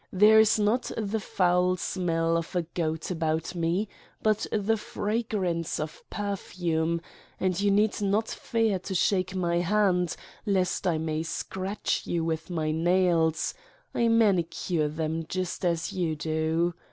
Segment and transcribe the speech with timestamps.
[0.11, 3.87] There is not the foul smell of a goat about me
[4.23, 7.01] but the fragrance of per fume,
[7.39, 12.49] and you need not fear to shake My hand lest I may scratch you with
[12.49, 13.53] my nails:
[13.93, 16.73] I manicure them just as you do.